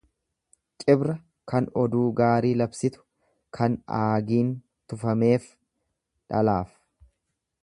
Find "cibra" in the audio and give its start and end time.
0.83-1.13